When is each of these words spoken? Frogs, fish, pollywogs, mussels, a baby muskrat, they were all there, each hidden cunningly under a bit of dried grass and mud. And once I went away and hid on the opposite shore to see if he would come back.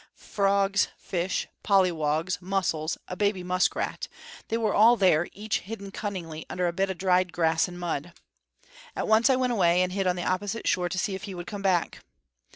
Frogs, 0.15 0.87
fish, 0.97 1.47
pollywogs, 1.63 2.41
mussels, 2.41 2.97
a 3.07 3.15
baby 3.15 3.43
muskrat, 3.43 4.07
they 4.47 4.57
were 4.57 4.73
all 4.73 4.97
there, 4.97 5.27
each 5.31 5.59
hidden 5.59 5.91
cunningly 5.91 6.43
under 6.49 6.65
a 6.67 6.73
bit 6.73 6.89
of 6.89 6.97
dried 6.97 7.31
grass 7.31 7.67
and 7.67 7.79
mud. 7.79 8.11
And 8.95 9.07
once 9.07 9.29
I 9.29 9.35
went 9.35 9.53
away 9.53 9.83
and 9.83 9.91
hid 9.91 10.07
on 10.07 10.15
the 10.15 10.25
opposite 10.25 10.67
shore 10.67 10.89
to 10.89 10.97
see 10.97 11.13
if 11.13 11.25
he 11.25 11.35
would 11.35 11.45
come 11.45 11.61
back. 11.61 11.99